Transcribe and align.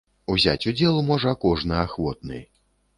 Узяць 0.35 0.63
удзел 0.71 0.97
можа 1.11 1.37
кожны 1.47 1.81
ахвотны. 1.85 2.45